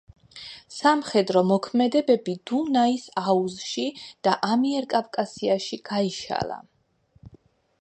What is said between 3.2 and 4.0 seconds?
აუზში